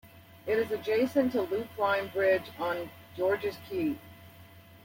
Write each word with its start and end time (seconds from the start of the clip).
It 0.47 0.57
is 0.57 0.71
adjacent 0.71 1.33
to 1.33 1.43
Loopline 1.43 2.11
Bridge 2.11 2.49
on 2.59 2.89
George's 3.15 3.59
Quay. 3.69 3.99